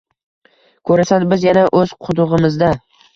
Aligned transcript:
Ko’rasan 0.89 1.25
biz 1.33 1.45
yana 1.47 1.65
o’z 1.81 1.93
qudug’imizda 2.07 2.71